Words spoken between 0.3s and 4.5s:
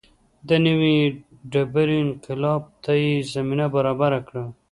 د نوې ډبرې انقلاب ته یې زمینه برابره کړه.